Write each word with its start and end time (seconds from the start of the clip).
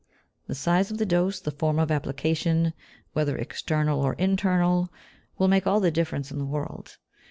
The 0.47 0.55
size 0.55 0.89
of 0.89 0.97
the 0.97 1.05
dose, 1.05 1.39
the 1.39 1.51
form 1.51 1.77
of 1.77 1.91
application, 1.91 2.73
whether 3.13 3.37
external 3.37 4.01
or 4.01 4.13
internal, 4.13 4.91
will 5.37 5.47
make 5.47 5.67
all 5.67 5.79
the 5.79 5.91
difference 5.91 6.31
in 6.31 6.39
the 6.39 6.43
world. 6.47 6.97